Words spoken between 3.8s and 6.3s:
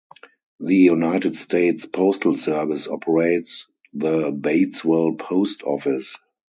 the Batesville Post Office.